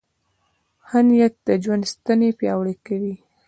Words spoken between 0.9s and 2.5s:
نیت د ژوند ستنې